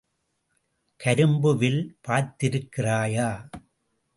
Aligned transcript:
கரும்பு 0.99 1.51
வில் 1.57 1.83
பார்த்திருக்கிறாயா? 2.07 3.29